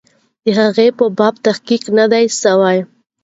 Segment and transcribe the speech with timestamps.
[0.43, 2.77] د هغې په باب تحقیق نه دی سوی.